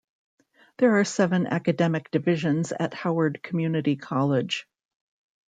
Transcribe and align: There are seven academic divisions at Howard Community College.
There 0.77 0.97
are 0.99 1.03
seven 1.03 1.45
academic 1.45 2.09
divisions 2.09 2.71
at 2.71 2.95
Howard 2.95 3.43
Community 3.43 3.97
College. 3.97 4.67